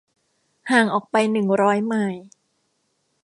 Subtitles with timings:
[0.71, 2.25] ห่างออกไปหนึ่งร้อยไมล์